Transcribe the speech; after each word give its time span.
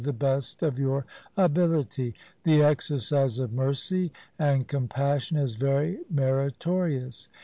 the 0.03 0.11
best 0.11 0.63
of 0.63 0.79
your 0.79 1.05
ability. 1.37 2.15
The 2.43 2.63
exercise 2.63 3.37
of 3.37 3.53
mercy 3.53 4.11
and 4.39 4.67
com 4.67 4.87
passion 4.87 5.37
is 5.37 5.53
very 5.53 5.99
meritorious. 6.09 7.29